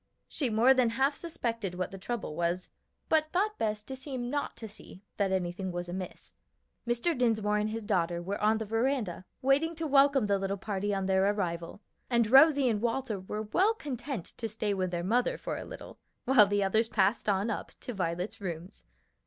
[0.27, 2.69] She more than half suspected what the trouble was,
[3.07, 6.33] but thought best to seem not to see that anything was amiss.
[6.87, 7.15] Mr.
[7.15, 11.05] Dinsmore and his daughter were on the veranda waiting to welcome the little party on
[11.05, 15.55] their arrival, and Rosie and Walter were well content to stay with their mother for
[15.57, 18.85] a little, while the others passed on up to Violet's rooms.